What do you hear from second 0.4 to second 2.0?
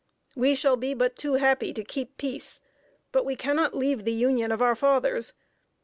shall be but too happy to